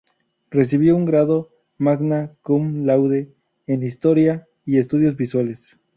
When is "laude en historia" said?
2.87-4.47